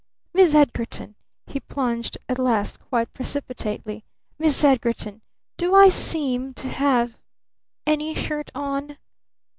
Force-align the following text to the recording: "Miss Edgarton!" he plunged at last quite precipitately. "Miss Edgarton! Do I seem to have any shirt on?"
"Miss 0.33 0.55
Edgarton!" 0.55 1.13
he 1.45 1.59
plunged 1.59 2.17
at 2.27 2.39
last 2.39 2.79
quite 2.89 3.13
precipitately. 3.13 4.03
"Miss 4.39 4.63
Edgarton! 4.63 5.21
Do 5.57 5.75
I 5.75 5.89
seem 5.89 6.55
to 6.55 6.69
have 6.69 7.19
any 7.85 8.15
shirt 8.15 8.49
on?" 8.55 8.97